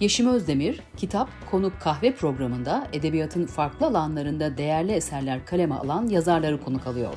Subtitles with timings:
[0.00, 6.86] Yeşim Özdemir, Kitap Konuk Kahve programında edebiyatın farklı alanlarında değerli eserler kaleme alan yazarları konuk
[6.86, 7.14] alıyor.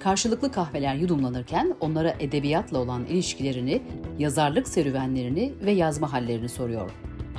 [0.00, 3.82] Karşılıklı kahveler yudumlanırken onlara edebiyatla olan ilişkilerini,
[4.18, 6.90] yazarlık serüvenlerini ve yazma hallerini soruyor.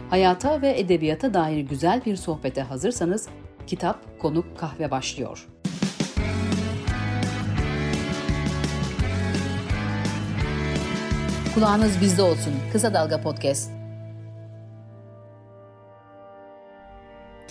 [0.10, 3.28] Hayata ve edebiyata dair güzel bir sohbete hazırsanız
[3.68, 5.48] Kitap Konuk Kahve başlıyor.
[11.56, 12.54] Kulağınız bizde olsun.
[12.72, 13.78] Kısa Dalga Podcast.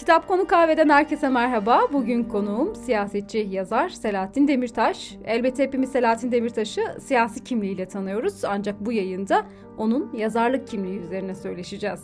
[0.06, 1.80] Kitap Konu Kahve'den herkese merhaba.
[1.92, 5.16] Bugün konuğum siyasetçi, yazar Selahattin Demirtaş.
[5.24, 8.44] Elbette hepimiz Selahattin Demirtaş'ı siyasi kimliğiyle tanıyoruz.
[8.44, 9.46] Ancak bu yayında
[9.78, 12.00] onun yazarlık kimliği üzerine söyleşeceğiz.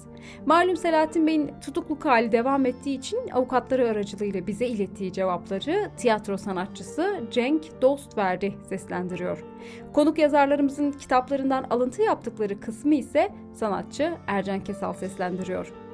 [0.47, 7.21] Malum Selahattin Bey'in tutukluk hali devam ettiği için avukatları aracılığıyla bize ilettiği cevapları tiyatro sanatçısı
[7.31, 9.45] Cenk Dostverdi seslendiriyor.
[9.93, 15.92] Konuk yazarlarımızın kitaplarından alıntı yaptıkları kısmı ise sanatçı Ercan Kesal seslendiriyor.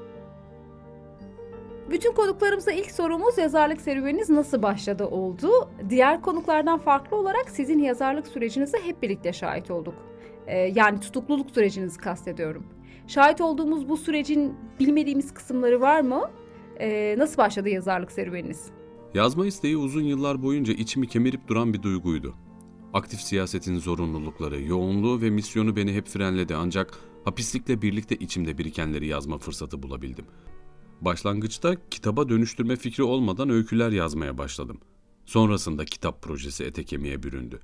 [1.91, 5.50] Bütün konuklarımıza ilk sorumuz yazarlık serüveniniz nasıl başladı oldu.
[5.91, 9.94] Diğer konuklardan farklı olarak sizin yazarlık sürecinize hep birlikte şahit olduk.
[10.47, 12.66] Ee, yani tutukluluk sürecinizi kastediyorum.
[13.06, 16.31] Şahit olduğumuz bu sürecin bilmediğimiz kısımları var mı?
[16.81, 18.66] Ee, nasıl başladı yazarlık serüveniniz?
[19.14, 22.34] Yazma isteği uzun yıllar boyunca içimi kemirip duran bir duyguydu.
[22.92, 29.39] Aktif siyasetin zorunlulukları, yoğunluğu ve misyonu beni hep frenledi ancak hapislikle birlikte içimde birikenleri yazma
[29.39, 30.25] fırsatı bulabildim.
[31.01, 34.81] Başlangıçta kitaba dönüştürme fikri olmadan öyküler yazmaya başladım.
[35.27, 37.61] Sonrasında kitap projesi ete kemiğe büründü.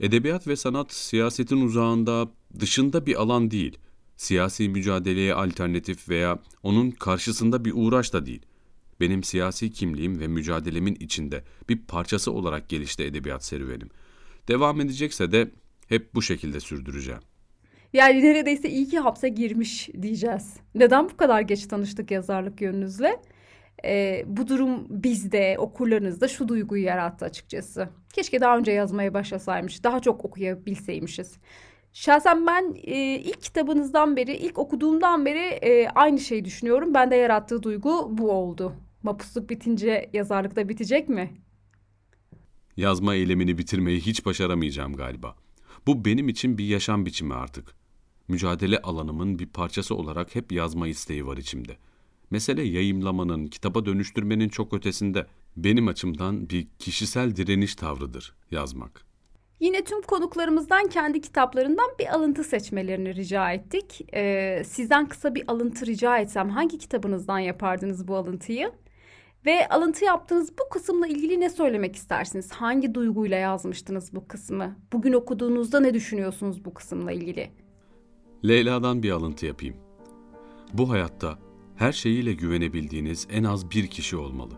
[0.00, 3.78] Edebiyat ve sanat siyasetin uzağında, dışında bir alan değil.
[4.16, 8.42] Siyasi mücadeleye alternatif veya onun karşısında bir uğraş da değil.
[9.00, 13.88] Benim siyasi kimliğim ve mücadelemin içinde bir parçası olarak gelişti edebiyat serüvenim.
[14.48, 15.50] Devam edecekse de
[15.88, 17.22] hep bu şekilde sürdüreceğim.
[17.96, 20.56] Yani neredeyse iyi ki hapse girmiş diyeceğiz.
[20.74, 23.20] Neden bu kadar geç tanıştık yazarlık yönünüzle?
[23.84, 27.88] Ee, bu durum bizde, okurlarınızda şu duyguyu yarattı açıkçası.
[28.12, 31.36] Keşke daha önce yazmaya başlasaymış, daha çok okuyabilseymişiz.
[31.92, 36.94] Şahsen ben e, ilk kitabınızdan beri, ilk okuduğumdan beri e, aynı şeyi düşünüyorum.
[36.94, 38.72] Bende yarattığı duygu bu oldu.
[39.02, 41.30] Mapusluk bitince yazarlık da bitecek mi?
[42.76, 45.34] Yazma eylemini bitirmeyi hiç başaramayacağım galiba.
[45.86, 47.85] Bu benim için bir yaşam biçimi artık.
[48.28, 51.76] Mücadele alanımın bir parçası olarak hep yazma isteği var içimde.
[52.30, 55.26] Mesele yayımlamanın, kitaba dönüştürmenin çok ötesinde.
[55.56, 59.06] Benim açımdan bir kişisel direniş tavrıdır yazmak.
[59.60, 64.14] Yine tüm konuklarımızdan kendi kitaplarından bir alıntı seçmelerini rica ettik.
[64.14, 68.72] Ee, sizden kısa bir alıntı rica etsem hangi kitabınızdan yapardınız bu alıntıyı?
[69.46, 72.52] Ve alıntı yaptığınız bu kısımla ilgili ne söylemek istersiniz?
[72.52, 74.76] Hangi duyguyla yazmıştınız bu kısmı?
[74.92, 77.50] Bugün okuduğunuzda ne düşünüyorsunuz bu kısımla ilgili?
[78.44, 79.76] Leyla'dan bir alıntı yapayım.
[80.72, 81.38] Bu hayatta
[81.76, 84.54] her şeyiyle güvenebildiğiniz en az bir kişi olmalı.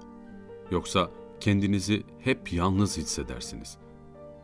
[0.70, 3.78] Yoksa kendinizi hep yalnız hissedersiniz.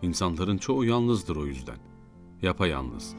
[0.02, 1.78] İnsanların çoğu yalnızdır o yüzden.
[2.42, 3.14] Yapayalnız.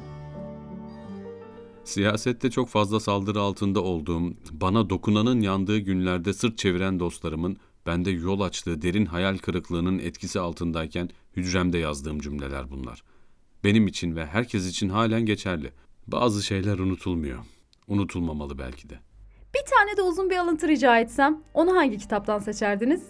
[1.84, 8.40] Siyasette çok fazla saldırı altında olduğum, bana dokunanın yandığı günlerde sırt çeviren dostlarımın bende yol
[8.40, 13.04] açtığı derin hayal kırıklığının etkisi altındayken hücremde yazdığım cümleler bunlar.
[13.64, 15.72] Benim için ve herkes için halen geçerli.
[16.08, 17.40] Bazı şeyler unutulmuyor.
[17.88, 19.00] Unutulmamalı belki de.
[19.56, 23.04] Bir tane de uzun bir alıntı rica etsem, onu hangi kitaptan seçerdiniz?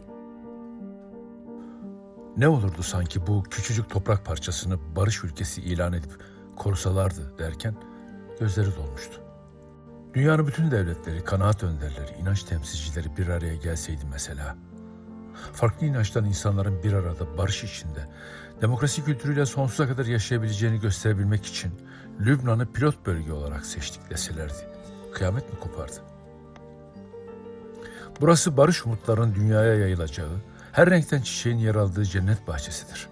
[2.38, 6.12] Ne olurdu sanki bu küçücük toprak parçasını barış ülkesi ilan edip
[6.56, 7.76] korusalardı derken
[8.40, 9.22] gözleri dolmuştu.
[10.14, 14.58] Dünyanın bütün devletleri, kanaat önderleri, inanç temsilcileri bir araya gelseydi mesela.
[15.54, 18.10] Farklı inançtan insanların bir arada barış içinde,
[18.62, 21.72] demokrasi kültürüyle sonsuza kadar yaşayabileceğini gösterebilmek için
[22.20, 24.68] Lübnan'ı pilot bölge olarak seçtik deselerdi.
[25.14, 26.02] Kıyamet mi kopardı?
[28.22, 33.10] Burası barış umutlarının dünyaya yayılacağı, her renkten çiçeğin yer aldığı cennet bahçesidir.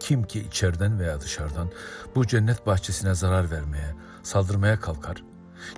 [0.00, 1.70] Kim ki içeriden veya dışarıdan
[2.14, 5.24] bu cennet bahçesine zarar vermeye, saldırmaya kalkar,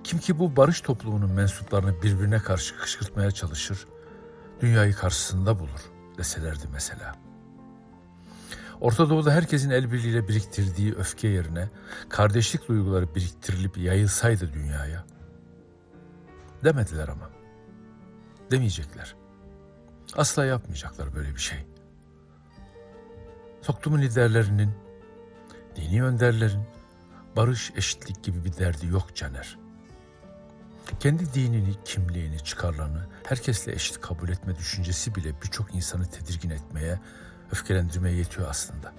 [0.05, 3.87] kim ki bu barış toplumunun mensuplarını birbirine karşı kışkırtmaya çalışır,
[4.61, 7.30] dünyayı karşısında bulur deselerdi mesela.
[8.81, 11.69] Orta Doğu'da herkesin el birliğiyle biriktirdiği öfke yerine
[12.09, 15.05] kardeşlik duyguları biriktirilip yayılsaydı dünyaya.
[16.65, 17.31] Demediler ama.
[18.51, 19.15] Demeyecekler.
[20.17, 21.59] Asla yapmayacaklar böyle bir şey.
[23.63, 24.71] Toplumun liderlerinin,
[25.77, 26.63] dini önderlerin
[27.37, 29.59] barış, eşitlik gibi bir derdi yok Caner.
[31.01, 37.01] Kendi dinini, kimliğini, çıkarlarını herkesle eşit kabul etme düşüncesi bile birçok insanı tedirgin etmeye,
[37.53, 38.93] öfkelendirmeye yetiyor aslında.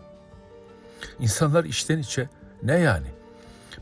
[1.20, 2.30] İnsanlar içten içe
[2.64, 3.08] ne yani?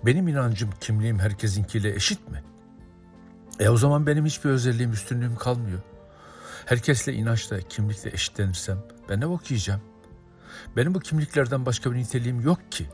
[0.06, 2.44] Benim inancım, kimliğim herkesinkiyle eşit mi?
[3.60, 5.80] E o zaman benim hiçbir özelliğim, üstünlüğüm kalmıyor.
[6.66, 8.78] Herkesle inançla, kimlikle eşitlenirsem
[9.10, 9.82] ben ne okuyacağım?
[10.76, 12.90] Benim bu kimliklerden başka bir niteliğim yok ki.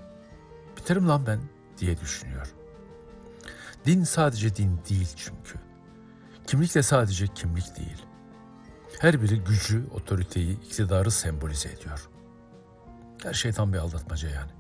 [0.78, 1.40] Biterim lan ben
[1.78, 2.54] diye düşünüyor.
[3.86, 5.60] Din sadece din değil çünkü.
[6.48, 8.06] Kimlik de sadece kimlik değil.
[9.00, 12.10] Her biri gücü, otoriteyi, iktidarı sembolize ediyor.
[13.24, 14.52] Her şey tam bir aldatmaca yani.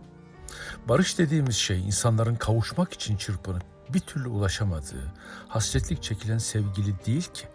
[0.87, 5.13] Barış dediğimiz şey insanların kavuşmak için çırpınıp bir türlü ulaşamadığı,
[5.47, 7.47] hasretlik çekilen sevgili değil ki.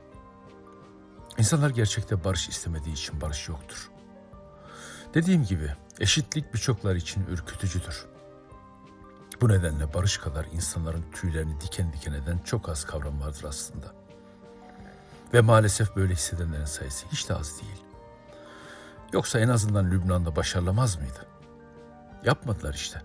[1.39, 3.91] İnsanlar gerçekte barış istemediği için barış yoktur.
[5.15, 8.07] Dediğim gibi eşitlik birçoklar için ürkütücüdür.
[9.41, 14.00] Bu nedenle barış kadar insanların tüylerini diken diken eden çok az kavram vardır aslında.
[15.35, 17.83] Ve maalesef böyle hissedenlerin sayısı hiç de az değil.
[19.13, 21.27] Yoksa en azından Lübnan'da başarılamaz mıydı?
[22.25, 23.03] Yapmadılar işte.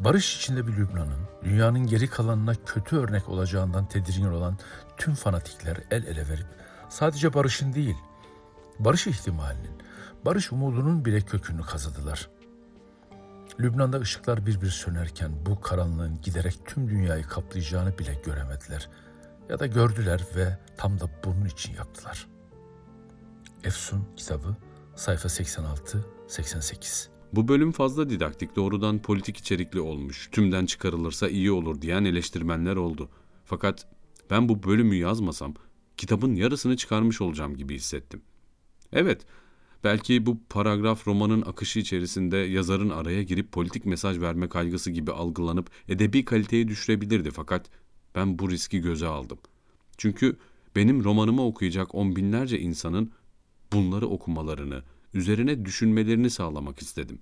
[0.00, 4.58] Barış içinde bir Lübnan'ın dünyanın geri kalanına kötü örnek olacağından tedirgin olan
[4.96, 6.46] tüm fanatikler el ele verip
[6.88, 7.96] sadece barışın değil,
[8.78, 9.82] barış ihtimalinin,
[10.24, 12.28] barış umudunun bile kökünü kazıdılar.
[13.60, 18.88] Lübnan'da ışıklar bir bir sönerken bu karanlığın giderek tüm dünyayı kaplayacağını bile göremediler.
[19.48, 22.26] Ya da gördüler ve tam da bunun için yaptılar.
[23.64, 24.56] Efsun kitabı
[24.96, 32.04] sayfa 86-88 Bu bölüm fazla didaktik, doğrudan politik içerikli olmuş, tümden çıkarılırsa iyi olur diyen
[32.04, 33.08] eleştirmenler oldu.
[33.44, 33.86] Fakat
[34.30, 35.54] ben bu bölümü yazmasam
[35.96, 38.22] kitabın yarısını çıkarmış olacağım gibi hissettim.
[38.92, 39.26] Evet,
[39.84, 45.70] belki bu paragraf romanın akışı içerisinde yazarın araya girip politik mesaj verme kaygısı gibi algılanıp
[45.88, 47.70] edebi kaliteyi düşürebilirdi fakat
[48.14, 49.38] ben bu riski göze aldım.
[49.96, 50.36] Çünkü
[50.76, 53.12] benim romanımı okuyacak on binlerce insanın
[53.72, 54.82] bunları okumalarını,
[55.14, 57.18] üzerine düşünmelerini sağlamak istedim.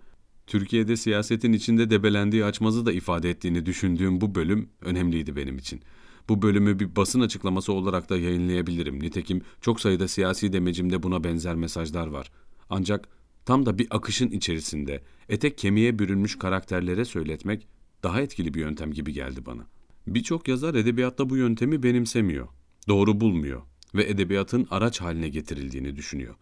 [0.47, 5.81] Türkiye'de siyasetin içinde debelendiği açmazı da ifade ettiğini düşündüğüm bu bölüm önemliydi benim için.
[6.29, 9.03] Bu bölümü bir basın açıklaması olarak da yayınlayabilirim.
[9.03, 12.33] Nitekim çok sayıda siyasi demecimde buna benzer mesajlar var.
[12.71, 13.09] Ancak
[13.45, 17.67] tam da bir akışın içerisinde etek kemiğe bürünmüş karakterlere söyletmek
[18.03, 19.67] daha etkili bir yöntem gibi geldi bana.
[20.07, 22.49] Birçok yazar edebiyatta bu yöntemi benimsemiyor,
[22.89, 23.63] doğru bulmuyor
[23.95, 26.35] ve edebiyatın araç haline getirildiğini düşünüyor.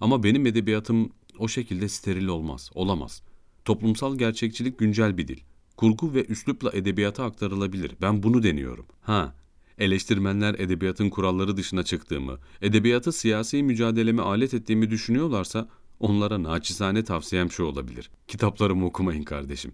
[0.00, 3.22] Ama benim edebiyatım o şekilde steril olmaz, olamaz.
[3.64, 5.40] Toplumsal gerçekçilik güncel bir dil.
[5.76, 7.92] Kurgu ve üslupla edebiyata aktarılabilir.
[8.02, 8.86] Ben bunu deniyorum.
[9.00, 9.34] Ha,
[9.78, 15.68] eleştirmenler edebiyatın kuralları dışına çıktığımı, edebiyatı siyasi mücadeleme alet ettiğimi düşünüyorlarsa
[16.00, 18.10] onlara naçizane tavsiyem şu olabilir.
[18.28, 19.72] Kitaplarımı okumayın kardeşim.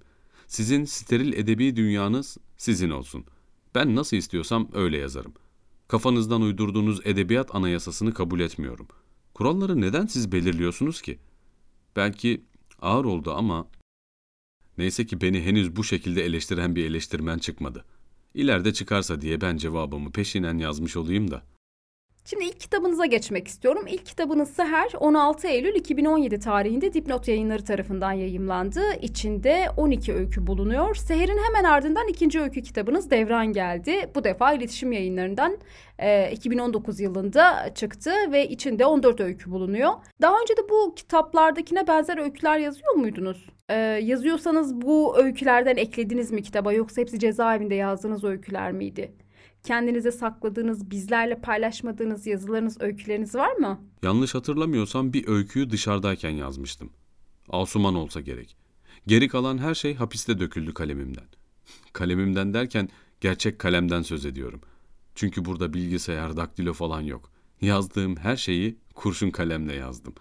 [0.53, 3.25] Sizin steril edebi dünyanız sizin olsun.
[3.75, 5.33] Ben nasıl istiyorsam öyle yazarım.
[5.89, 8.87] Kafanızdan uydurduğunuz edebiyat anayasasını kabul etmiyorum.
[9.35, 11.19] Kuralları neden siz belirliyorsunuz ki?
[11.97, 12.45] Belki
[12.83, 13.69] ağır oldu ama
[14.79, 17.85] neyse ki beni henüz bu şekilde eleştiren bir eleştirmen çıkmadı.
[18.35, 21.43] İleride çıkarsa diye ben cevabımı peşinen yazmış olayım da.
[22.25, 23.85] Şimdi ilk kitabınıza geçmek istiyorum.
[23.89, 28.81] İlk kitabınız Seher 16 Eylül 2017 tarihinde Dipnot Yayınları tarafından yayımlandı.
[29.03, 30.95] İçinde 12 öykü bulunuyor.
[30.95, 34.11] Seher'in hemen ardından ikinci öykü kitabınız Devran geldi.
[34.15, 35.59] Bu defa iletişim yayınlarından
[35.99, 39.93] e, 2019 yılında çıktı ve içinde 14 öykü bulunuyor.
[40.21, 43.47] Daha önce de bu kitaplardakine benzer öyküler yazıyor muydunuz?
[43.69, 49.13] E, yazıyorsanız bu öykülerden eklediniz mi kitaba yoksa hepsi cezaevinde yazdığınız öyküler miydi?
[49.65, 53.81] Kendinize sakladığınız, bizlerle paylaşmadığınız yazılarınız, öyküleriniz var mı?
[54.03, 56.91] Yanlış hatırlamıyorsam bir öyküyü dışarıdayken yazmıştım.
[57.49, 58.57] Asuman olsa gerek.
[59.07, 61.27] Geri kalan her şey hapiste döküldü kalemimden.
[61.93, 62.89] Kalemimden derken
[63.21, 64.61] gerçek kalemden söz ediyorum.
[65.15, 67.31] Çünkü burada bilgisayar, daktilo falan yok.
[67.61, 70.15] Yazdığım her şeyi kurşun kalemle yazdım.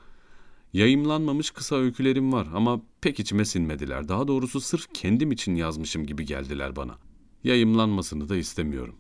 [0.74, 4.08] Yayımlanmamış kısa öykülerim var ama pek içime sinmediler.
[4.08, 6.98] Daha doğrusu sırf kendim için yazmışım gibi geldiler bana.
[7.44, 8.96] Yayımlanmasını da istemiyorum.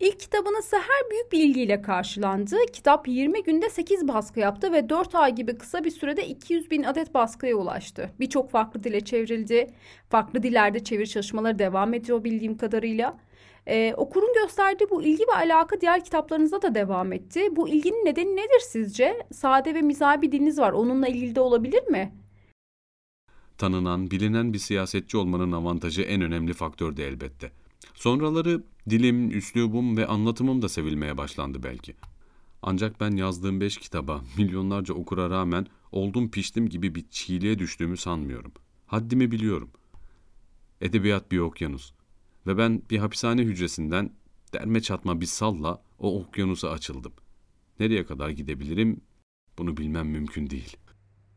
[0.00, 2.56] İlk kitabınız Seher büyük bir ilgiyle karşılandı.
[2.72, 6.82] Kitap 20 günde 8 baskı yaptı ve 4 ay gibi kısa bir sürede 200 bin
[6.82, 8.10] adet baskıya ulaştı.
[8.20, 9.66] Birçok farklı dile çevrildi.
[10.10, 13.18] Farklı dillerde çeviri çalışmaları devam ediyor bildiğim kadarıyla.
[13.66, 17.56] Ee, okurun gösterdiği bu ilgi ve alaka diğer kitaplarınızda da devam etti.
[17.56, 19.26] Bu ilginin nedeni nedir sizce?
[19.32, 20.72] Sade ve mizahi bir diliniz var.
[20.72, 22.12] Onunla ilgili de olabilir mi?
[23.58, 27.50] Tanınan, bilinen bir siyasetçi olmanın avantajı en önemli faktördü elbette.
[27.96, 31.94] Sonraları dilim, üslubum ve anlatımım da sevilmeye başlandı belki.
[32.62, 38.52] Ancak ben yazdığım beş kitaba milyonlarca okura rağmen oldum piştim gibi bir çiğliğe düştüğümü sanmıyorum.
[38.86, 39.70] Haddimi biliyorum.
[40.80, 41.92] Edebiyat bir okyanus.
[42.46, 44.10] Ve ben bir hapishane hücresinden
[44.52, 47.12] derme çatma bir salla o okyanusa açıldım.
[47.80, 49.00] Nereye kadar gidebilirim
[49.58, 50.76] bunu bilmem mümkün değil.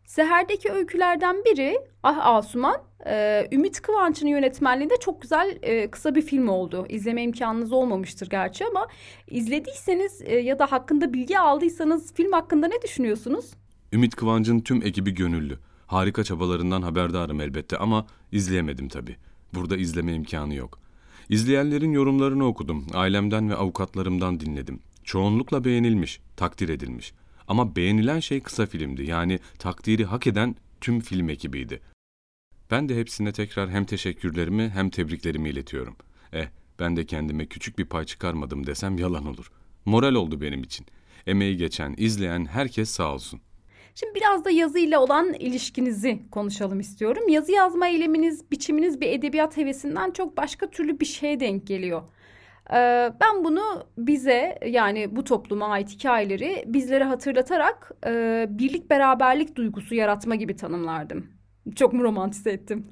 [0.10, 6.48] Seher'deki öykülerden biri Ah Asuman, e, Ümit Kıvanç'ın yönetmenliğinde çok güzel e, kısa bir film
[6.48, 6.86] oldu.
[6.90, 8.88] İzleme imkanınız olmamıştır gerçi ama
[9.28, 13.46] izlediyseniz e, ya da hakkında bilgi aldıysanız film hakkında ne düşünüyorsunuz?
[13.94, 15.60] Ümit Kıvanç'ın tüm ekibi gönüllü.
[15.88, 19.16] Harika çabalarından haberdarım elbette ama izleyemedim tabii.
[19.54, 20.80] Burada izleme imkanı yok.
[21.30, 22.88] İzleyenlerin yorumlarını okudum.
[22.94, 24.80] Ailemden ve avukatlarımdan dinledim.
[25.04, 27.14] Çoğunlukla beğenilmiş, takdir edilmiş.
[27.50, 29.04] Ama beğenilen şey kısa filmdi.
[29.04, 31.82] Yani takdiri hak eden tüm film ekibiydi.
[32.72, 35.96] Ben de hepsine tekrar hem teşekkürlerimi hem tebriklerimi iletiyorum.
[36.34, 36.48] Eh,
[36.80, 39.52] ben de kendime küçük bir pay çıkarmadım desem yalan olur.
[39.86, 40.86] Moral oldu benim için.
[41.28, 43.42] Emeği geçen, izleyen herkes sağ olsun.
[43.96, 47.30] Şimdi biraz da yazıyla olan ilişkinizi konuşalım istiyorum.
[47.30, 52.02] Yazı yazma eyleminiz, biçiminiz bir edebiyat hevesinden çok başka türlü bir şeye denk geliyor.
[52.74, 59.96] Ee, ben bunu bize yani bu topluma ait hikayeleri bizlere hatırlatarak e, birlik beraberlik duygusu
[59.96, 61.28] yaratma gibi tanımlardım.
[61.76, 62.88] Çok mu romantize ettim?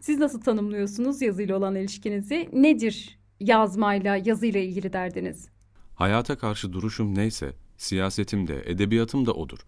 [0.00, 2.48] Siz nasıl tanımlıyorsunuz yazıyla olan ilişkinizi?
[2.52, 5.48] Nedir yazmayla, yazıyla ilgili derdiniz?
[5.94, 9.58] Hayata karşı duruşum neyse, siyasetim de, edebiyatım da odur.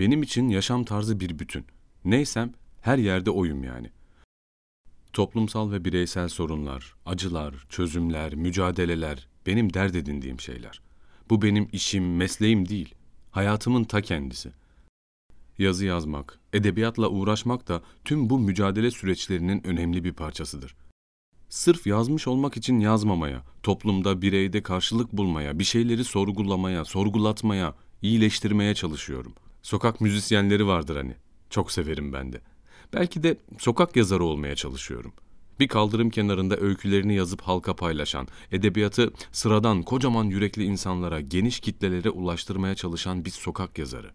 [0.00, 1.64] Benim için yaşam tarzı bir bütün.
[2.04, 3.90] Neysem her yerde oyum yani.
[5.12, 10.80] Toplumsal ve bireysel sorunlar, acılar, çözümler, mücadeleler benim dert edindiğim şeyler.
[11.30, 12.94] Bu benim işim, mesleğim değil.
[13.30, 14.52] Hayatımın ta kendisi.
[15.58, 20.74] Yazı yazmak, edebiyatla uğraşmak da tüm bu mücadele süreçlerinin önemli bir parçasıdır.
[21.48, 29.32] Sırf yazmış olmak için yazmamaya, toplumda, bireyde karşılık bulmaya, bir şeyleri sorgulamaya, sorgulatmaya, iyileştirmeye çalışıyorum.
[29.62, 31.14] Sokak müzisyenleri vardır hani.
[31.50, 32.40] Çok severim ben de.
[32.94, 35.12] Belki de sokak yazarı olmaya çalışıyorum.
[35.60, 42.74] Bir kaldırım kenarında öykülerini yazıp halka paylaşan, edebiyatı sıradan kocaman yürekli insanlara, geniş kitlelere ulaştırmaya
[42.74, 44.10] çalışan bir sokak yazarı.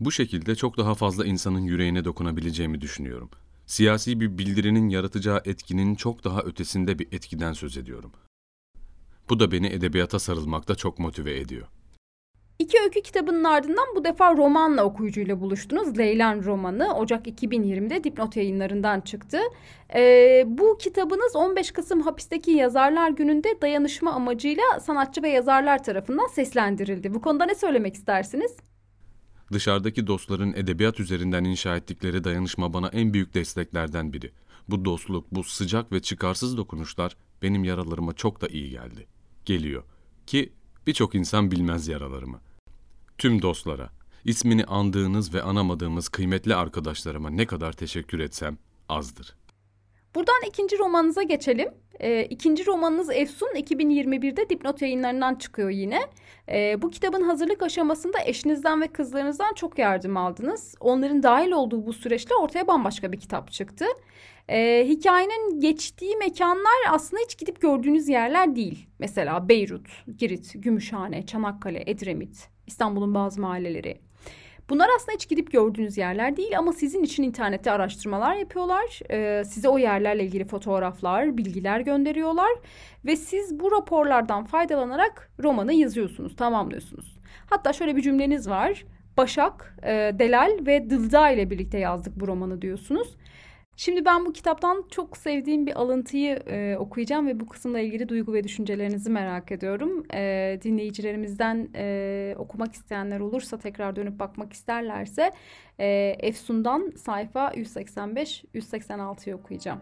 [0.00, 3.30] Bu şekilde çok daha fazla insanın yüreğine dokunabileceğimi düşünüyorum.
[3.66, 8.12] Siyasi bir bildirinin yaratacağı etkinin çok daha ötesinde bir etkiden söz ediyorum.
[9.30, 11.66] Bu da beni edebiyata sarılmakta çok motive ediyor.
[12.58, 15.98] İki öykü kitabının ardından bu defa romanla okuyucuyla buluştunuz.
[15.98, 19.38] Leylan romanı Ocak 2020'de Dipnot yayınlarından çıktı.
[19.94, 27.14] Ee, bu kitabınız 15 Kasım hapisteki yazarlar gününde dayanışma amacıyla sanatçı ve yazarlar tarafından seslendirildi.
[27.14, 28.56] Bu konuda ne söylemek istersiniz?
[29.52, 34.30] Dışarıdaki dostların edebiyat üzerinden inşa ettikleri dayanışma bana en büyük desteklerden biri.
[34.68, 39.06] Bu dostluk, bu sıcak ve çıkarsız dokunuşlar benim yaralarıma çok da iyi geldi.
[39.44, 39.82] Geliyor.
[40.26, 40.52] Ki
[40.86, 42.40] birçok insan bilmez yaralarımı.
[43.18, 43.90] Tüm dostlara,
[44.24, 48.58] ismini andığınız ve anamadığımız kıymetli arkadaşlarıma ne kadar teşekkür etsem
[48.88, 49.34] azdır.
[50.14, 51.68] Buradan ikinci romanınıza geçelim.
[52.00, 56.00] E, ikinci romanınız Efsun 2021'de Dipnot yayınlarından çıkıyor yine.
[56.48, 60.74] E, bu kitabın hazırlık aşamasında eşinizden ve kızlarınızdan çok yardım aldınız.
[60.80, 63.84] Onların dahil olduğu bu süreçte ortaya bambaşka bir kitap çıktı.
[64.48, 68.86] E, hikayenin geçtiği mekanlar aslında hiç gidip gördüğünüz yerler değil.
[68.98, 69.88] Mesela Beyrut,
[70.18, 74.11] Girit, Gümüşhane, Çanakkale, Edremit, İstanbul'un bazı mahalleleri.
[74.72, 79.00] Bunlar aslında hiç gidip gördüğünüz yerler değil ama sizin için internette araştırmalar yapıyorlar.
[79.10, 82.50] Ee, size o yerlerle ilgili fotoğraflar, bilgiler gönderiyorlar.
[83.04, 87.16] Ve siz bu raporlardan faydalanarak romanı yazıyorsunuz, tamamlıyorsunuz.
[87.50, 88.84] Hatta şöyle bir cümleniz var.
[89.16, 93.16] Başak, e, Delal ve Dılda ile birlikte yazdık bu romanı diyorsunuz.
[93.76, 98.32] Şimdi ben bu kitaptan çok sevdiğim bir alıntıyı e, okuyacağım ve bu kısımla ilgili duygu
[98.32, 100.04] ve düşüncelerinizi merak ediyorum.
[100.14, 105.30] E, dinleyicilerimizden e, okumak isteyenler olursa tekrar dönüp bakmak isterlerse
[105.78, 109.80] e, Efsun'dan sayfa 185-186'yı okuyacağım.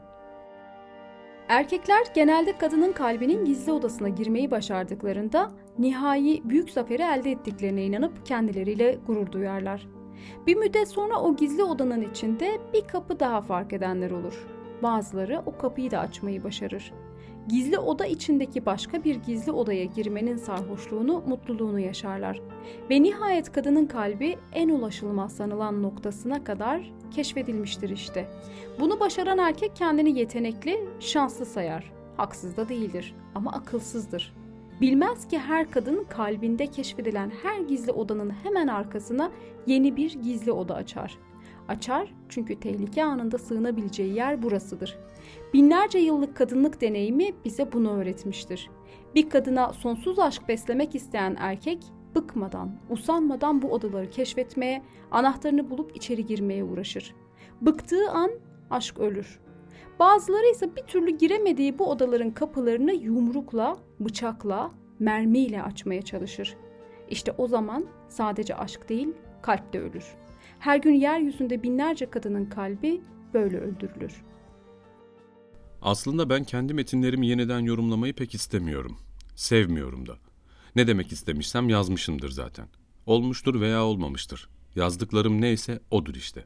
[1.49, 8.99] Erkekler genelde kadının kalbinin gizli odasına girmeyi başardıklarında nihai büyük zaferi elde ettiklerine inanıp kendileriyle
[9.07, 10.00] gurur duyarlar.
[10.47, 14.47] Bir müddet sonra o gizli odanın içinde bir kapı daha fark edenler olur.
[14.83, 16.93] Bazıları o kapıyı da açmayı başarır.
[17.49, 22.41] Gizli oda içindeki başka bir gizli odaya girmenin sarhoşluğunu, mutluluğunu yaşarlar.
[22.91, 28.31] Ve nihayet kadının kalbi en ulaşılmaz sanılan noktasına kadar keşfedilmiştir işte.
[28.81, 31.93] Bunu başaran erkek kendini yetenekli, şanslı sayar.
[32.17, 34.35] Haksız da değildir ama akılsızdır.
[34.81, 39.31] Bilmez ki her kadın kalbinde keşfedilen her gizli odanın hemen arkasına
[39.67, 41.19] yeni bir gizli oda açar.
[41.69, 44.99] Açar çünkü tehlike anında sığınabileceği yer burasıdır.
[45.55, 48.71] Binlerce yıllık kadınlık deneyimi bize bunu öğretmiştir.
[49.15, 51.85] Bir kadına sonsuz aşk beslemek isteyen erkek
[52.15, 57.15] bıkmadan, usanmadan bu odaları keşfetmeye, anahtarını bulup içeri girmeye uğraşır.
[57.61, 58.31] Bıktığı an
[58.71, 59.41] aşk ölür.
[60.01, 66.57] Bazıları ise bir türlü giremediği bu odaların kapılarını yumrukla, bıçakla, mermiyle açmaya çalışır.
[67.11, 69.09] İşte o zaman sadece aşk değil,
[69.43, 70.05] kalp de ölür.
[70.59, 73.01] Her gün yeryüzünde binlerce kadının kalbi
[73.35, 74.25] böyle öldürülür.
[75.83, 78.97] Aslında ben kendi metinlerimi yeniden yorumlamayı pek istemiyorum.
[79.37, 80.17] Sevmiyorum da.
[80.77, 82.69] Ne demek istemişsem yazmışımdır zaten.
[83.07, 84.49] Olmuştur veya olmamıştır.
[84.75, 86.45] Yazdıklarım neyse odur işte.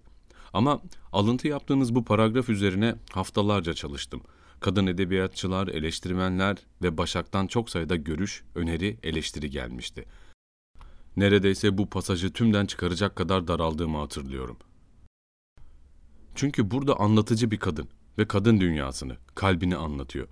[0.54, 0.82] Ama
[1.12, 4.22] alıntı yaptığınız bu paragraf üzerine haftalarca çalıştım.
[4.60, 10.04] Kadın edebiyatçılar, eleştirmenler ve Başak'tan çok sayıda görüş, öneri, eleştiri gelmişti.
[11.16, 14.56] Neredeyse bu pasajı tümden çıkaracak kadar daraldığımı hatırlıyorum.
[16.34, 20.28] Çünkü burada anlatıcı bir kadın ve kadın dünyasını, kalbini anlatıyor.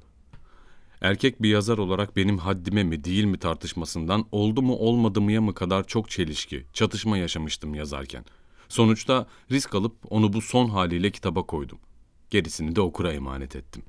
[1.00, 5.54] Erkek bir yazar olarak benim haddime mi değil mi tartışmasından oldu mu olmadı mıya mı
[5.54, 8.24] kadar çok çelişki, çatışma yaşamıştım yazarken.
[8.72, 11.78] Sonuçta risk alıp onu bu son haliyle kitaba koydum.
[12.30, 13.82] Gerisini de okura emanet ettim.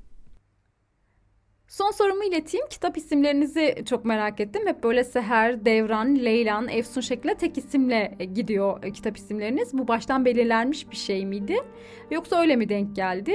[1.68, 2.66] Son sorumu ileteyim.
[2.70, 4.66] Kitap isimlerinizi çok merak ettim.
[4.66, 9.72] Hep böyle Seher, Devran, Leylan, Efsun şeklinde tek isimle gidiyor kitap isimleriniz.
[9.72, 11.56] Bu baştan belirlenmiş bir şey miydi?
[12.10, 13.34] Yoksa öyle mi denk geldi?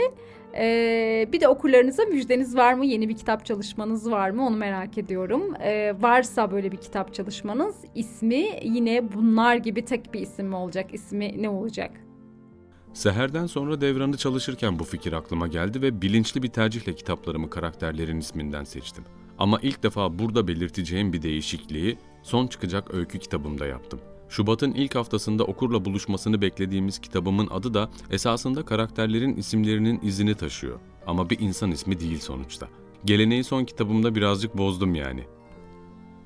[0.55, 2.85] Ee, bir de okurlarınıza müjdeniz var mı?
[2.85, 4.47] Yeni bir kitap çalışmanız var mı?
[4.47, 5.53] Onu merak ediyorum.
[5.63, 10.93] Ee, varsa böyle bir kitap çalışmanız ismi yine bunlar gibi tek bir isim mi olacak?
[10.93, 11.91] İsmi ne olacak?
[12.93, 18.63] Seher'den sonra devranı çalışırken bu fikir aklıma geldi ve bilinçli bir tercihle kitaplarımı karakterlerin isminden
[18.63, 19.03] seçtim.
[19.37, 23.99] Ama ilk defa burada belirteceğim bir değişikliği son çıkacak öykü kitabımda yaptım.
[24.29, 30.79] Şubat'ın ilk haftasında okurla buluşmasını beklediğimiz kitabımın adı da esasında karakterlerin isimlerinin izini taşıyor.
[31.07, 32.67] Ama bir insan ismi değil sonuçta.
[33.05, 35.23] Geleneği son kitabımda birazcık bozdum yani.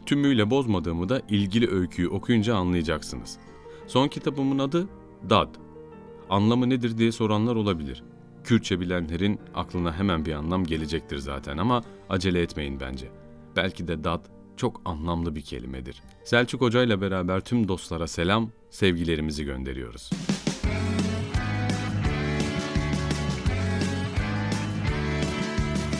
[0.05, 3.37] Tümüyle bozmadığımı da ilgili öyküyü okuyunca anlayacaksınız.
[3.87, 4.87] Son kitabımın adı
[5.29, 5.55] Dad.
[6.29, 8.03] Anlamı nedir diye soranlar olabilir.
[8.43, 13.11] Kürtçe bilenlerin aklına hemen bir anlam gelecektir zaten ama acele etmeyin bence.
[13.55, 14.25] Belki de dad
[14.57, 16.01] çok anlamlı bir kelimedir.
[16.23, 20.09] Selçuk Hoca ile beraber tüm dostlara selam, sevgilerimizi gönderiyoruz.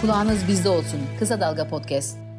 [0.02, 1.00] Kulağınız bizde olsun.
[1.20, 2.33] Kısa Dalga Podcast.